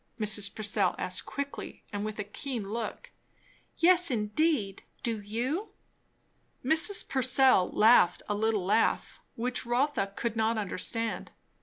Mrs. 0.19 0.55
Purcell 0.55 0.95
asked 0.97 1.27
quickly 1.27 1.83
and 1.93 2.03
with 2.03 2.17
a 2.17 2.23
keen 2.23 2.67
look. 2.71 3.11
"Yes, 3.77 4.09
indeed. 4.09 4.81
Do 5.03 5.21
you?" 5.21 5.73
Mrs. 6.65 7.07
Purcell 7.07 7.69
laughed 7.69 8.23
a 8.27 8.33
little 8.33 8.65
laugh, 8.65 9.21
which 9.35 9.63
Rotha 9.63 10.11
could 10.15 10.35
not 10.35 10.57
understand. 10.57 11.31